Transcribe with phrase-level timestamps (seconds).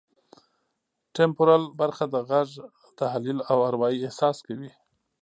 [1.15, 2.49] ټمپورل برخه د غږ
[2.99, 4.71] تحلیل او اروايي احساس کوي